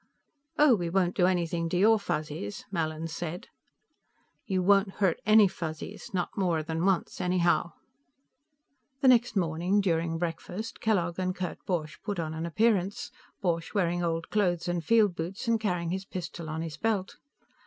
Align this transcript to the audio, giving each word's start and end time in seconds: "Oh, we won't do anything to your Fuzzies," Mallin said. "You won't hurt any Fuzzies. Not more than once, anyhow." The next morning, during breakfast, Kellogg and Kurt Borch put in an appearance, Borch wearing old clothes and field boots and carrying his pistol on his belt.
"Oh, 0.57 0.73
we 0.75 0.89
won't 0.89 1.13
do 1.15 1.27
anything 1.27 1.69
to 1.69 1.77
your 1.77 1.99
Fuzzies," 1.99 2.65
Mallin 2.71 3.07
said. 3.07 3.49
"You 4.47 4.63
won't 4.63 4.93
hurt 4.93 5.21
any 5.27 5.47
Fuzzies. 5.47 6.09
Not 6.11 6.35
more 6.35 6.63
than 6.63 6.85
once, 6.85 7.21
anyhow." 7.21 7.73
The 9.01 9.09
next 9.09 9.35
morning, 9.35 9.79
during 9.79 10.17
breakfast, 10.17 10.79
Kellogg 10.81 11.19
and 11.19 11.35
Kurt 11.35 11.63
Borch 11.67 12.01
put 12.01 12.17
in 12.17 12.33
an 12.33 12.47
appearance, 12.47 13.11
Borch 13.43 13.75
wearing 13.75 14.03
old 14.03 14.31
clothes 14.31 14.67
and 14.67 14.83
field 14.83 15.15
boots 15.15 15.47
and 15.47 15.59
carrying 15.59 15.91
his 15.91 16.05
pistol 16.05 16.49
on 16.49 16.63
his 16.63 16.77
belt. 16.77 17.17